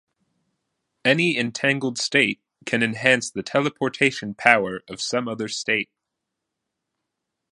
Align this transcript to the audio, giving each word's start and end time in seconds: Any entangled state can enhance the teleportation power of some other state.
Any 1.05 1.37
entangled 1.37 1.99
state 1.99 2.41
can 2.65 2.81
enhance 2.81 3.29
the 3.29 3.43
teleportation 3.43 4.33
power 4.33 4.81
of 4.89 4.99
some 4.99 5.27
other 5.27 5.47
state. 5.47 5.91